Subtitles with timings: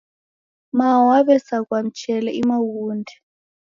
[0.77, 3.13] Mao waw'esaghua mchele ima ughude